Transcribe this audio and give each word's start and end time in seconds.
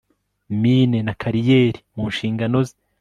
mine 0.61 0.99
na 1.05 1.13
kariyeri 1.21 1.79
mu 1.95 2.03
nshingano 2.11 2.57
ze 2.67 2.75